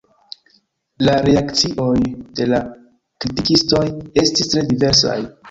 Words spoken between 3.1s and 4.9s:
kritikistoj estis tre